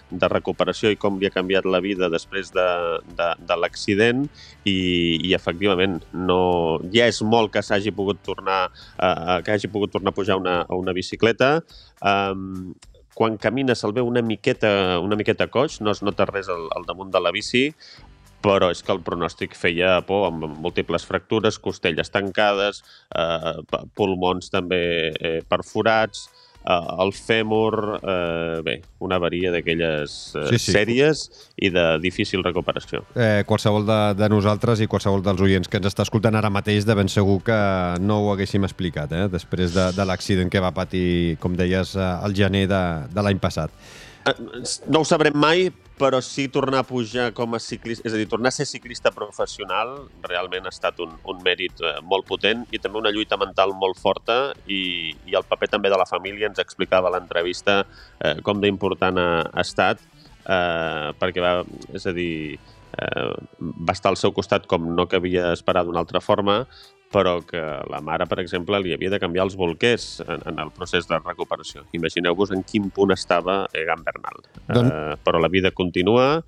[0.08, 2.69] de recuperació i com li ha canviat la vida després de,
[3.12, 4.23] de, de l'accident
[4.63, 4.79] i,
[5.19, 10.13] i efectivament no, ja és molt que s'hagi pogut tornar eh, que hagi pogut tornar
[10.13, 11.59] a pujar una, a una bicicleta.
[12.01, 12.73] Um,
[13.15, 16.83] quan camina se'l veu una miqueta, una miqueta coix, no es nota res al, al
[16.87, 17.69] damunt de la bici,
[18.45, 22.83] però és que el pronòstic feia por amb múltiples fractures, costelles tancades,
[23.15, 23.55] eh,
[23.97, 26.27] pulmons també eh, perforats,
[26.65, 28.75] eh, el fèmur, eh, bé,
[29.06, 30.73] una avaria d'aquelles eh, sí, sí.
[30.75, 31.25] sèries
[31.58, 33.04] i de difícil recuperació.
[33.15, 36.88] Eh, qualsevol de, de nosaltres i qualsevol dels oients que ens està escoltant ara mateix
[36.88, 37.60] de ben segur que
[38.01, 42.36] no ho haguéssim explicat, eh, després de, de l'accident que va patir, com deies, al
[42.36, 43.73] gener de, de l'any passat.
[44.25, 44.38] Eh,
[44.89, 48.27] no ho sabrem mai, però sí tornar a pujar com a ciclista, és a dir,
[48.27, 49.93] tornar a ser ciclista professional
[50.25, 53.99] realment ha estat un, un mèrit eh, molt potent i també una lluita mental molt
[54.01, 57.84] forta i, i el paper també de la família ens explicava a l'entrevista
[58.19, 60.03] eh, com d'important ha, ha estat
[60.45, 61.53] eh, perquè va,
[61.95, 62.58] és a dir,
[62.99, 63.29] eh,
[63.62, 66.63] va estar al seu costat com no que havia esperat d'una altra forma,
[67.13, 70.71] però que la mare, per exemple, li havia de canviar els bolquers en, en el
[70.75, 71.85] procés de recuperació.
[71.95, 74.41] Imagineu-vos en quin punt estava Egan Bernal.
[74.67, 74.89] Don...
[74.89, 76.41] Uh, però la vida continua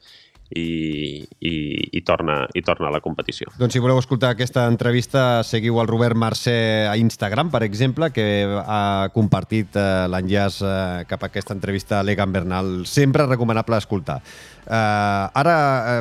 [0.49, 1.53] i, i,
[1.91, 3.51] i, torna, i torna a la competició.
[3.59, 8.27] Doncs si voleu escoltar aquesta entrevista, seguiu el Robert Mercè a Instagram, per exemple, que
[8.63, 10.75] ha compartit eh, l'enllaç eh,
[11.09, 12.71] cap a aquesta entrevista a l'Egan Bernal.
[12.87, 14.21] Sempre recomanable escoltar.
[14.67, 15.53] Uh, ara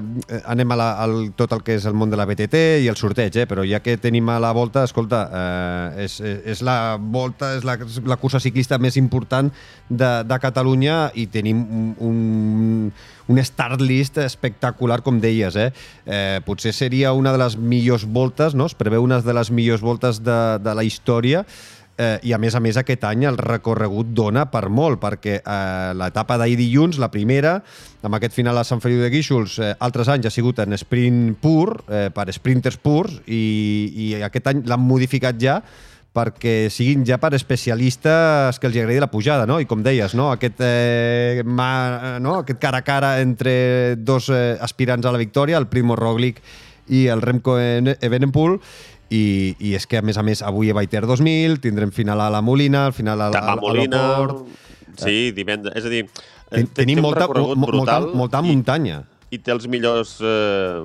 [0.02, 2.88] uh, anem a la, al, tot el que és el món de la BTT i
[2.90, 3.44] el sorteig, eh?
[3.46, 7.76] però ja que tenim a la volta, escolta, uh, és, és la volta, és la,
[8.10, 9.52] la cursa ciclista més important
[9.86, 12.90] de, de Catalunya i tenim un, un,
[13.30, 15.54] un start list espectacular, com deies.
[15.54, 15.70] Eh?
[16.02, 18.66] Eh, potser seria una de les millors voltes, no?
[18.66, 21.46] es preveu una de les millors voltes de, de la història,
[21.98, 25.90] eh, i a més a més aquest any el recorregut dona per molt, perquè eh,
[25.96, 27.56] l'etapa d'ahir dilluns, la primera,
[28.06, 31.36] amb aquest final a Sant Feliu de Guíxols, eh, altres anys ha sigut en sprint
[31.42, 33.42] pur, eh, per sprinters purs, i,
[33.92, 35.60] i aquest any l'han modificat ja
[36.16, 39.58] perquè siguin ja per especialistes que els agradi la pujada, no?
[39.60, 40.30] I com deies, no?
[40.32, 42.38] Aquest, eh, mà, no?
[42.40, 46.40] aquest cara a cara entre dos eh, aspirants a la victòria, el Primo Roglic
[46.88, 48.60] i el Remco Evenepoel,
[49.10, 52.30] i, i és que, a més a més, avui a Baiter 2000, tindrem final a
[52.32, 54.46] la Molina, al final a, a, a, a l'Oport...
[54.96, 55.74] Sí, divendres.
[55.76, 56.06] És a dir,
[56.48, 59.02] Ten, tenim molta, molta, molta muntanya.
[59.36, 60.80] I i té els millors, eh,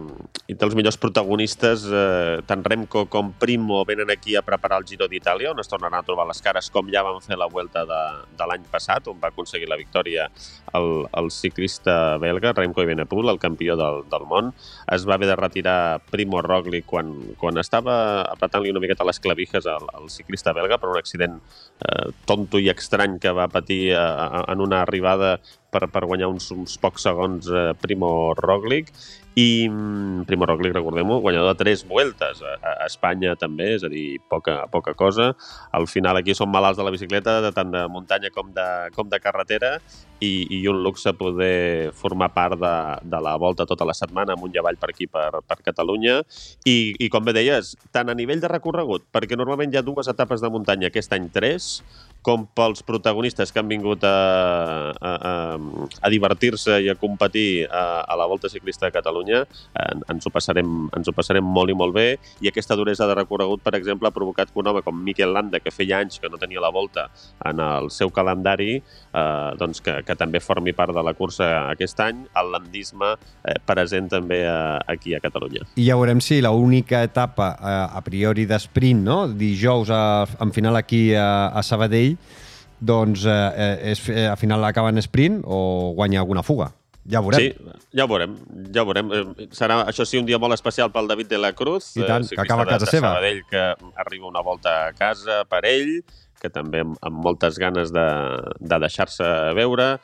[0.52, 4.88] i té els millors protagonistes, eh, tant Remco com Primo venen aquí a preparar el
[4.90, 7.86] Giro d'Itàlia, on es tornaran a trobar les cares com ja van fer la Vuelta
[7.88, 8.02] de,
[8.38, 10.28] de l'any passat, on va aconseguir la victòria
[10.78, 14.52] el, el ciclista belga, Remco Evenepoel, el campió del, del món.
[14.92, 17.96] Es va haver de retirar Primo Roglic quan, quan estava
[18.34, 22.70] apretant-li una miqueta les clavijes al, al ciclista belga per un accident eh, tonto i
[22.74, 25.38] estrany que va patir eh, en una arribada
[25.72, 28.92] per, per guanyar uns, uns pocs segons eh, Primo Roglic
[29.36, 33.92] i mm, Primo Roglic, recordem-ho, guanyador de tres vueltes a, a Espanya també, és a
[33.92, 35.32] dir, poca, poca cosa.
[35.72, 39.08] Al final aquí som malalts de la bicicleta, de tant de muntanya com de, com
[39.10, 39.78] de carretera,
[40.22, 42.76] i, i un luxe poder formar part de,
[43.10, 46.22] de la volta tota la setmana amunt i avall per aquí, per, per Catalunya.
[46.68, 50.12] I, I com bé deies, tant a nivell de recorregut, perquè normalment hi ha dues
[50.12, 51.80] etapes de muntanya, aquest any tres,
[52.22, 54.14] com pels protagonistes que han vingut a,
[54.94, 55.34] a, a,
[56.06, 60.32] a divertir-se i a competir a, a la Volta Ciclista de Catalunya, en, ens, ho
[60.34, 62.08] passarem, ens ho passarem molt i molt bé
[62.42, 65.62] i aquesta duresa de recorregut, per exemple, ha provocat que un home com Miquel Landa,
[65.62, 67.08] que feia anys que no tenia la Volta
[67.46, 72.00] en el seu calendari, eh, doncs que, que també formi part de la cursa aquest
[72.04, 75.66] any, el landisme eh, present també a, aquí a Catalunya.
[75.76, 79.20] I ja veurem si l'única etapa a, eh, a priori d'esprint, no?
[79.28, 80.04] dijous a,
[80.42, 82.18] en final aquí a, a Sabadell,
[82.82, 86.72] doncs eh, és, eh, al final acaba en sprint o guanya alguna fuga.
[87.10, 87.42] Ja ho veurem.
[87.42, 88.36] Sí, ja ho veurem.
[88.74, 89.12] Ja ho veurem.
[89.12, 91.96] Eh, serà, això sí, un dia molt especial pel David de la Cruz.
[91.98, 93.16] I tant, eh, que acaba a casa de, seva.
[93.16, 93.64] Sabadell, que
[94.04, 96.04] arriba una volta a casa per ell,
[96.42, 98.06] que també amb, amb moltes ganes de,
[98.60, 99.26] de deixar-se
[99.58, 99.96] veure.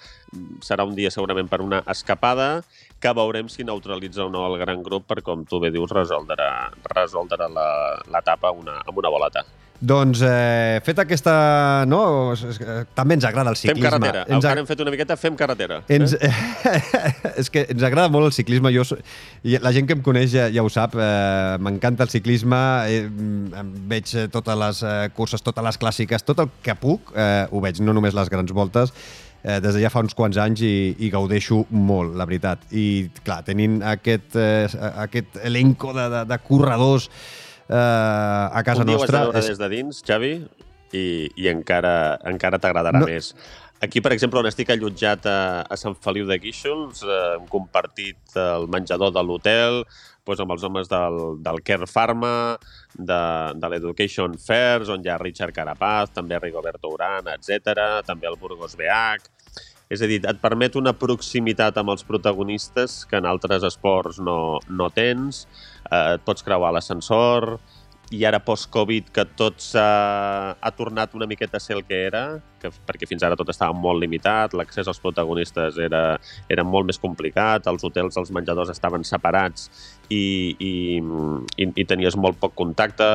[0.66, 2.64] Serà un dia segurament per una escapada
[3.00, 6.50] que veurem si neutralitza o no el gran grup per, com tu bé dius, resoldre,
[6.96, 9.46] resoldre l'etapa una, amb una boleta.
[9.80, 11.34] Doncs, eh, fet aquesta...
[11.86, 12.00] No?
[12.98, 13.84] També ens agrada el ciclisme.
[13.84, 14.24] Fem carretera.
[14.26, 15.82] Ens Encara hem fet una miqueta, fem carretera.
[15.94, 16.16] Ens...
[16.18, 16.32] Eh?
[17.44, 18.72] és que ens agrada molt el ciclisme.
[18.74, 18.88] Jo,
[19.46, 20.98] i la gent que em coneix ja, ja ho sap.
[20.98, 22.64] Eh, M'encanta el ciclisme.
[22.90, 23.06] Eh,
[23.94, 27.84] veig totes les eh, curses, totes les clàssiques, tot el que puc eh, ho veig,
[27.86, 28.94] no només les grans voltes
[29.44, 32.66] eh, des de ja fa uns quants anys i, i gaudeixo molt, la veritat.
[32.72, 34.68] I, clar, tenint aquest, eh,
[35.06, 39.26] aquest elenco de, de, de corredors eh, a casa Un dia nostra...
[39.28, 39.54] ho has de és...
[39.54, 40.34] des de dins, Xavi,
[40.96, 43.08] i, i encara, encara t'agradarà no.
[43.10, 43.34] més.
[43.84, 48.38] Aquí, per exemple, on estic allotjat a, a Sant Feliu de Guíxols, eh, hem compartit
[48.42, 49.84] el menjador de l'hotel
[50.28, 52.58] doncs amb els homes del, del Care Pharma,
[52.98, 53.22] de,
[53.56, 58.04] de l'Education Fairs, on hi ha Richard Carapaz, també Rigoberto Urán, etc.
[58.06, 59.34] també el Burgos BH.
[59.88, 64.60] És a dir, et permet una proximitat amb els protagonistes que en altres esports no,
[64.68, 65.46] no tens,
[65.92, 67.58] eh, et pots creuar l'ascensor,
[68.12, 72.40] i ara post-Covid que tot ha, ha tornat una miqueta a ser el que era,
[72.62, 76.02] que, perquè fins ara tot estava molt limitat, l'accés als protagonistes era,
[76.50, 79.68] era molt més complicat, els hotels, els menjadors estaven separats
[80.08, 80.72] i, i,
[81.04, 83.10] i, i tenies molt poc contacte,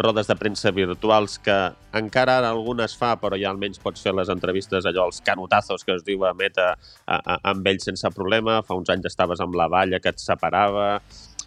[0.00, 1.58] rodes de premsa virtuals que
[2.00, 5.98] encara ara algunes fa, però ja almenys pots fer les entrevistes, allò, els canotazos que
[5.98, 6.72] es diu a Meta,
[7.04, 10.22] a, a, amb ells sense problema, fa uns anys estaves amb la valla que et
[10.22, 10.94] separava,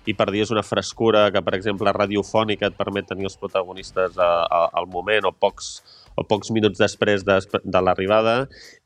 [0.05, 4.63] i perdies una frescura que, per exemple, radiofònica et permet tenir els protagonistes a, a,
[4.79, 5.77] al moment o pocs,
[6.15, 8.43] o pocs minuts després de, de l'arribada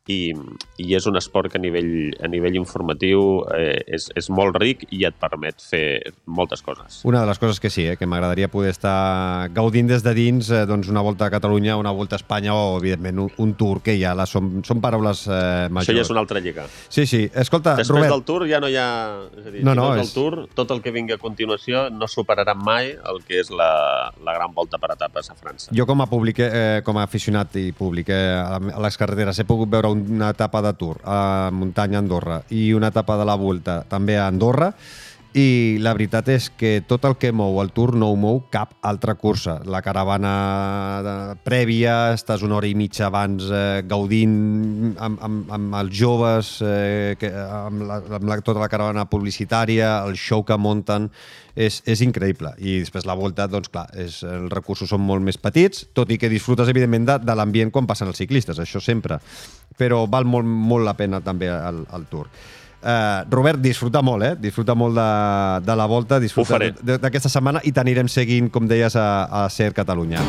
[0.08, 0.32] i,
[0.80, 4.86] i és un esport que a nivell, a nivell informatiu eh, és, és molt ric
[4.96, 7.02] i et permet fer moltes coses.
[7.08, 10.50] Una de les coses que sí, eh, que m'agradaria poder estar gaudint des de dins
[10.50, 13.82] eh, doncs una volta a Catalunya, una volta a Espanya o, evidentment, un, un tour,
[13.84, 15.92] que ja la, són, són paraules eh, majors.
[15.92, 16.68] Això ja és una altra lliga.
[16.88, 17.26] Sí, sí.
[17.34, 18.16] Escolta, Després Robert...
[18.16, 18.88] del tour ja no hi ha...
[19.42, 20.08] És a dir, no, no, és...
[20.08, 20.16] és...
[20.16, 23.72] tour, tot el que vingui a continuació no superarà mai el que és la,
[24.24, 25.76] la gran volta per etapes a França.
[25.76, 29.40] Jo com a públic, eh, com a aficionat i públic eh, a les carreteres.
[29.40, 33.36] He pogut veure una etapa de Tour a muntanya Andorra i una etapa de la
[33.36, 34.72] Volta també a Andorra
[35.38, 38.74] i la veritat és que tot el que mou el Tour no ho mou cap
[38.82, 39.60] altra cursa.
[39.70, 40.32] La caravana
[41.06, 46.56] de, prèvia, estàs una hora i mitja abans eh, gaudint amb, amb, amb els joves,
[46.66, 51.12] eh, que, amb, la, amb la, tota la caravana publicitària, el show que munten,
[51.54, 52.56] és, és increïble.
[52.58, 56.18] I després la volta, doncs clar, és, els recursos són molt més petits, tot i
[56.18, 59.22] que disfrutes, evidentment, de, de l'ambient quan passen els ciclistes, això sempre.
[59.78, 62.32] Però val molt, molt la pena també el, el Tour.
[62.78, 64.36] Uh, Robert, disfruta molt, eh?
[64.38, 65.08] Disfruta molt de,
[65.66, 70.22] de la volta, disfruta d'aquesta setmana i t'anirem seguint, com deies, a, a Ser Catalunya.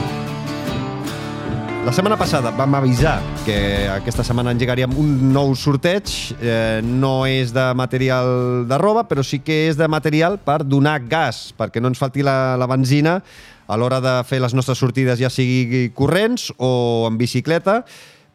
[1.89, 3.15] La setmana passada vam avisar
[3.47, 3.55] que
[3.89, 6.11] aquesta setmana engegaríem un nou sorteig.
[6.37, 10.99] Eh, no és de material de roba, però sí que és de material per donar
[11.09, 13.23] gas, perquè no ens falti la, la benzina
[13.69, 17.83] a l'hora de fer les nostres sortides, ja sigui corrents o en bicicleta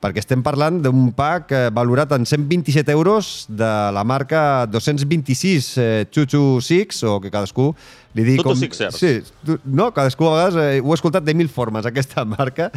[0.04, 6.06] perquè estem parlant d'un pack eh, valorat en 127 euros de la marca 226 eh,
[6.12, 7.70] 226, o que cadascú
[8.18, 8.58] li digui com...
[8.60, 9.00] Sixers.
[9.00, 9.14] Sí,
[9.64, 12.70] no, cadascú a vegades eh, ho ha escoltat de mil formes, aquesta marca,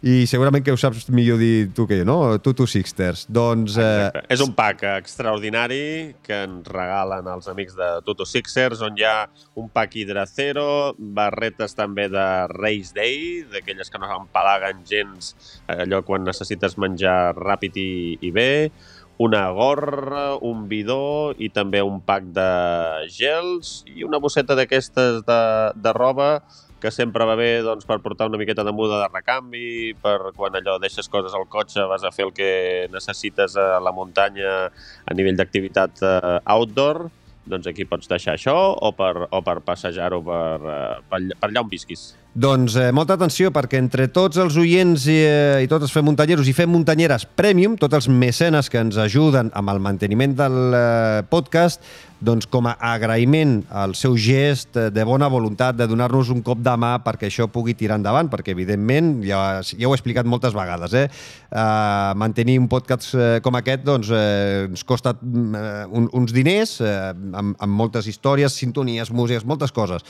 [0.00, 2.16] i segurament que ho saps millor dir tu que jo, no?
[2.40, 3.26] Tu, tu Sixters.
[3.28, 3.76] Doncs...
[3.76, 4.22] Eh...
[4.32, 9.26] És un pack extraordinari que ens regalen els amics de Tutu Sixers, on hi ha
[9.60, 15.34] un pack hidracero, barretes també de Race Day, d'aquelles que no empalaguen gens
[15.68, 17.92] allò quan necessites menjar ràpid i,
[18.24, 18.50] i bé,
[19.20, 22.50] una gorra, un bidó i també un pack de
[23.12, 25.40] gels i una bosseta d'aquestes de,
[25.76, 26.30] de roba
[26.80, 30.56] que sempre va bé doncs, per portar una miqueta de muda de recanvi, per quan
[30.58, 32.50] allò deixes coses al cotxe vas a fer el que
[32.92, 37.08] necessites a la muntanya a nivell d'activitat uh, outdoor,
[37.50, 41.64] doncs aquí pots deixar això o per, o per passejar-ho per, uh, per, per allà
[41.64, 42.10] on visquis.
[42.30, 46.04] Doncs eh, molta atenció perquè entre tots els oients i, eh, i tots els fem
[46.06, 50.58] muntanyeros i fem muntanyeres premium, tots els mecenes que ens ajuden amb el manteniment del
[50.70, 51.82] eh, podcast,
[52.20, 56.74] doncs com a agraïment al seu gest de bona voluntat de donar-nos un cop de
[56.78, 60.94] mà perquè això pugui tirar endavant, perquè evidentment, ja, ja ho he explicat moltes vegades,
[60.94, 61.06] eh?
[61.50, 66.76] Uh, mantenir un podcast uh, com aquest doncs, uh, ens costa uh, un, uns diners
[66.84, 70.04] uh, amb, amb moltes històries, sintonies, músiques, moltes coses.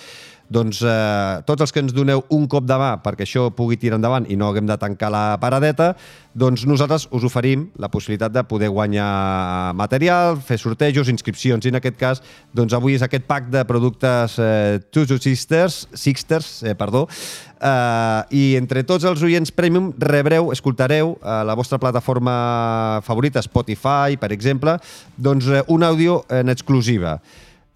[0.51, 4.01] Doncs eh, tots els que ens doneu un cop de mà perquè això pugui tirar
[4.01, 5.93] endavant i no haguem de tancar la paradeta,
[6.35, 11.79] doncs nosaltres us oferim la possibilitat de poder guanyar material, fer sortejos, inscripcions, i en
[11.79, 17.05] aquest cas, doncs avui és aquest pack de productes eh, Tutu Sisters, Sixters, eh, perdó,
[17.07, 24.19] eh, i entre tots els oients Premium rebreu, escoltareu a la vostra plataforma favorita, Spotify,
[24.19, 24.75] per exemple,
[25.15, 27.21] doncs eh, un àudio en exclusiva.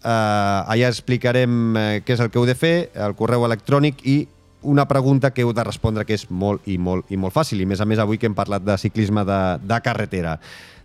[0.05, 4.19] Uh, allà explicarem uh, què és el que heu de fer, el correu electrònic i
[4.61, 7.63] una pregunta que heu de respondre que és molt i molt i molt fàcil.
[7.63, 10.35] I més a més avui que hem parlat de ciclisme de, de carretera.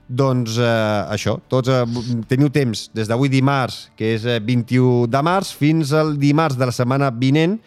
[0.08, 1.84] Doncs uh, això, tots uh,
[2.32, 6.74] teniu temps des d'avui dimarts, que és 21 de març, fins al dimarts de la
[6.74, 7.58] setmana vinent,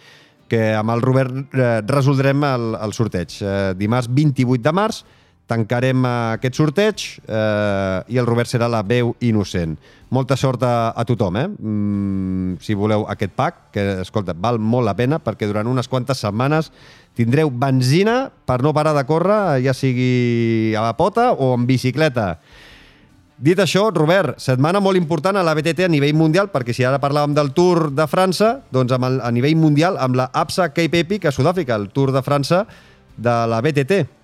[0.49, 3.37] que amb el Robert uh, resoldrem el, el sorteig.
[3.45, 5.03] Uh, dimarts 28 de març,
[5.49, 9.75] tancarem aquest sorteig eh, i el Robert serà la veu innocent.
[10.13, 11.47] Molta sort a, a tothom, eh?
[11.49, 16.21] Mm, si voleu aquest pack, que, escolta, val molt la pena perquè durant unes quantes
[16.23, 16.71] setmanes
[17.17, 22.37] tindreu benzina per no parar de córrer, ja sigui a la pota o en bicicleta.
[23.43, 27.01] Dit això, Robert, setmana molt important a la BTT a nivell mundial, perquè si ara
[27.01, 31.01] parlàvem del Tour de França, doncs amb el, a nivell mundial amb la APSA Cape
[31.03, 32.63] Epic a Sud-àfrica, el Tour de França
[33.17, 34.22] de la BTT.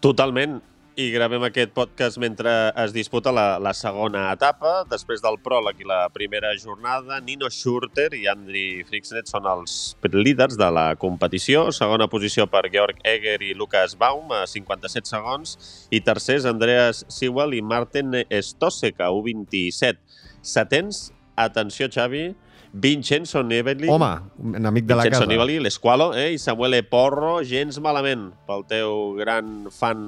[0.00, 0.58] Totalment.
[0.96, 4.78] I gravem aquest podcast mentre es disputa la, la segona etapa.
[4.88, 9.74] Després del pròleg i la primera jornada, Nino Schurter i Andri Frixnet són els
[10.12, 11.66] líders de la competició.
[11.76, 15.58] Segona posició per Georg Eger i Lucas Baum, a 57 segons.
[15.92, 20.00] I tercers, Andreas Sewell i Martin Stosek, a 1,27.
[20.40, 22.30] Setens, atenció, Xavi,
[22.76, 23.88] Vincenzo Nibali.
[23.88, 25.30] Home, un amic de la Vincenzo casa.
[25.32, 26.32] Nibali, l'Esqualo, eh?
[26.34, 30.02] i Samuel Porro, gens malament pel teu gran fan,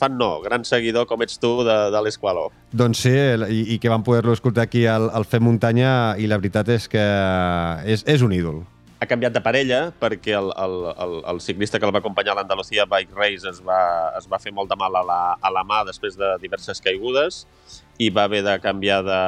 [0.00, 2.48] fan no, gran seguidor com ets tu de, de l'Esqualo.
[2.72, 6.40] Doncs sí, i, i que vam poder-lo escoltar aquí al, al Fem Muntanya i la
[6.40, 7.04] veritat és que
[7.84, 8.64] és, és un ídol.
[8.96, 12.38] Ha canviat de parella perquè el, el, el, el ciclista que el va acompanyar a
[12.40, 13.82] l'Andalusia Bike Race es va,
[14.16, 17.44] es va fer molt de mal a la, a la mà després de diverses caigudes
[18.00, 19.20] i va haver de canviar de,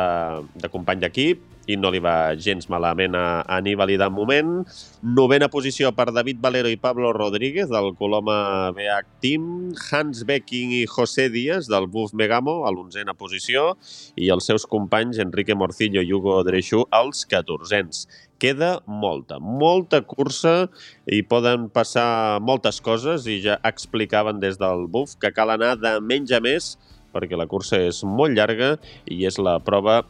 [0.57, 4.62] de company d'equip i no li va gens malament a, a Nibali de moment.
[5.05, 9.45] Novena posició per David Valero i Pablo Rodríguez del Coloma BH Team.
[9.90, 13.74] Hans Becking i José Díaz del Buf Megamo a l'onzena posició
[14.16, 18.07] i els seus companys Enrique Morcillo i Hugo Dreixú als catorzens.
[18.40, 20.68] Queda molta, molta cursa
[21.05, 25.99] i poden passar moltes coses i ja explicaven des del Buf que cal anar de
[26.01, 26.76] menys a més
[27.12, 28.76] perquè la cursa és molt llarga
[29.09, 30.03] i és la prova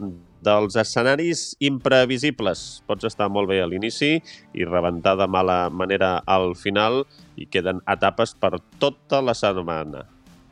[0.44, 2.82] dels escenaris imprevisibles.
[2.86, 7.02] Pots estar molt bé a l'inici i rebentar de mala manera al final
[7.36, 10.06] i queden etapes per tota la setmana.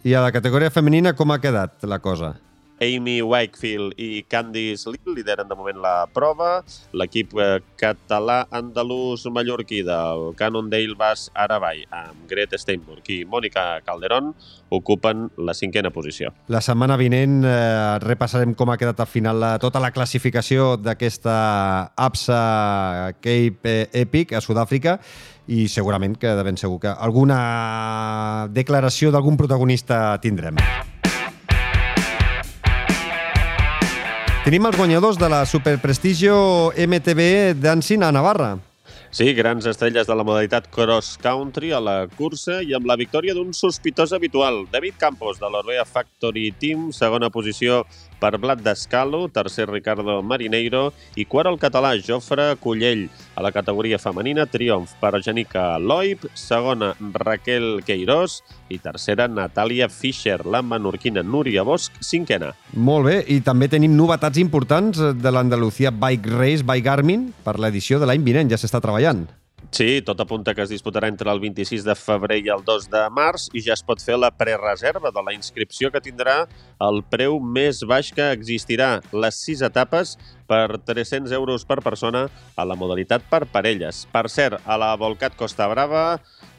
[0.07, 2.37] I a la categoria femenina com ha quedat la cosa?
[2.81, 6.61] Amy Wakefield i Candice Lill lideren de moment la prova.
[6.93, 14.35] L'equip eh, català andalús mallorquí del Cannondale Bass Aravall amb Greta Steinburg i Mònica Calderón
[14.69, 16.33] ocupen la cinquena posició.
[16.53, 21.37] La setmana vinent eh, repassarem com ha quedat al final la, tota la classificació d'aquesta
[21.97, 22.43] APSA
[23.23, 24.99] Cape Epic a Sud-àfrica
[25.47, 30.59] i segurament que de ben segur que alguna declaració d'algun protagonista tindrem.
[34.47, 36.37] Tenim els guanyadors de la Superprestigio
[36.79, 38.53] MTB Dancing a Navarra.
[39.11, 43.35] Sí, grans estrelles de la modalitat cross country a la cursa i amb la victòria
[43.35, 47.81] d'un sospitós habitual, David Campos, de l'Orbea Factory Team, segona posició
[48.21, 53.07] per Blat Descalo, tercer Ricardo Marineiro i quart el català Jofre Cullell.
[53.37, 58.41] A la categoria femenina, triomf per Janica Loib, segona Raquel Queirós
[58.73, 62.55] i tercera Natàlia Fischer, la menorquina Núria Bosch, cinquena.
[62.75, 68.01] Molt bé, i també tenim novetats importants de l'Andalucía Bike Race by Garmin per l'edició
[68.01, 69.27] de l'any vinent, ja s'està treballant.
[69.77, 73.03] Sí, tot apunta que es disputarà entre el 26 de febrer i el 2 de
[73.13, 76.37] març i ja es pot fer la prereserva de la inscripció que tindrà
[76.87, 80.15] el preu més baix que existirà, les sis etapes
[80.49, 84.07] per 300 euros per persona a la modalitat per parelles.
[84.13, 86.07] Per cert, a la Volcat Costa Brava,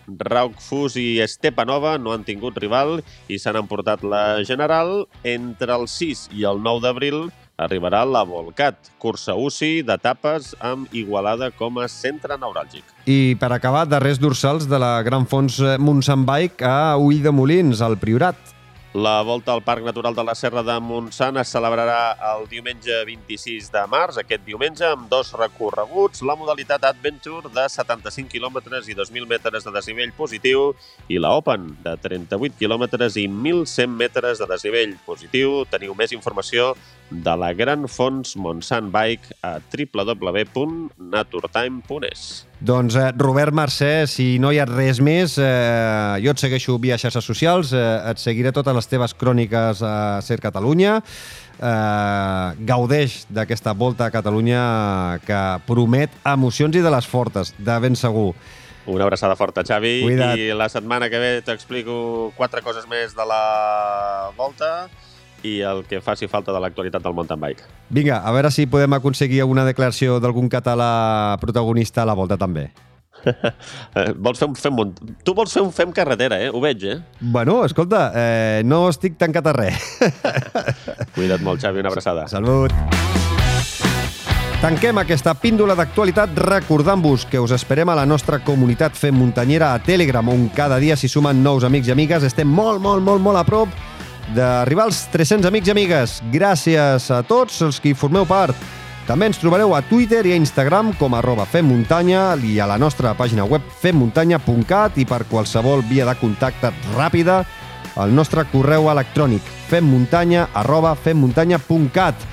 [0.08, 5.08] Rauk Fus i Estepanova no han tingut rival i s'han emportat la general.
[5.24, 7.28] Entre el 6 i el 9 d'abril
[7.58, 12.86] arribarà la Volcat, cursa UCI d'etapes amb Igualada com a centre neuràlgic.
[13.10, 17.82] I per acabar, darrers dorsals de la Gran Fons Montsant Bike a Ull de Molins,
[17.82, 18.54] al Priorat.
[18.98, 23.68] La volta al Parc Natural de la Serra de Montsant es celebrarà el diumenge 26
[23.74, 29.30] de març, aquest diumenge, amb dos recorreguts, la modalitat Adventure de 75 km i 2.000
[29.30, 30.72] metres de desnivell positiu
[31.14, 32.88] i la Open de 38 km
[33.20, 35.60] i 1.100 metres de desnivell positiu.
[35.70, 36.72] Teniu més informació
[37.10, 42.48] de la Gran Fons Montsant Bike a www.naturtime.es.
[42.60, 46.98] Doncs eh, Robert Mercè, si no hi ha res més, eh, jo et segueixo via
[46.98, 51.02] xarxes socials, eh, et seguiré totes les teves cròniques a Ser Catalunya,
[51.60, 57.96] eh, gaudeix d'aquesta volta a Catalunya que promet emocions i de les fortes, de ben
[57.96, 58.34] segur.
[58.88, 60.02] Una abraçada forta, Xavi.
[60.02, 60.40] Cuida't.
[60.40, 64.88] I la setmana que ve t'explico quatre coses més de la volta
[65.44, 67.64] i el que faci falta de l'actualitat del mountain bike.
[67.90, 72.70] Vinga, a veure si podem aconseguir una declaració d'algun català protagonista a la volta també.
[74.24, 74.94] Vols fer un fem munt...
[75.26, 76.52] Tu vols fer un fem carretera, eh?
[76.54, 76.98] Ho veig, eh?
[77.20, 79.90] Bueno, escolta, eh, no estic tancat a res.
[81.16, 81.84] Cuida't molt, Xavi.
[81.84, 82.28] Una abraçada.
[82.32, 82.74] Salut!
[84.58, 89.84] Tanquem aquesta píndola d'actualitat recordant-vos que us esperem a la nostra comunitat Fem Muntanyera a
[89.86, 92.26] Telegram, on cada dia s'hi sumen nous amics i amigues.
[92.26, 93.70] Estem molt, molt, molt, molt a prop
[94.36, 96.18] d'arribar als 300 amics i amigues.
[96.34, 98.56] Gràcies a tots els que hi formeu part.
[99.08, 103.14] També ens trobareu a Twitter i a Instagram com arroba femmuntanya i a la nostra
[103.16, 107.46] pàgina web femmuntanya.cat i per qualsevol via de contacte ràpida
[107.96, 112.28] al nostre correu electrònic femmuntanya arroba femmuntanya.cat.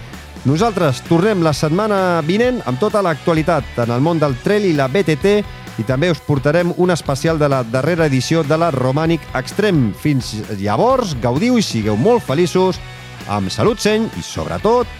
[0.44, 4.90] Nosaltres tornem la setmana vinent amb tota l'actualitat en el món del trail i la
[4.90, 5.38] BTT
[5.78, 9.92] i també us portarem un especial de la darrera edició de la Romànic Extrem.
[9.98, 12.80] Fins llavors, gaudiu i sigueu molt feliços,
[13.28, 14.90] amb salut seny i, sobretot,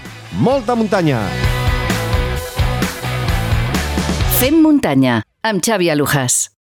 [0.41, 1.23] molta muntanya!
[4.41, 6.54] Fem muntanya amb Xavi Alujas.